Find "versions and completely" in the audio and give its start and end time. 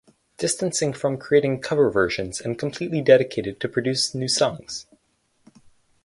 1.91-3.03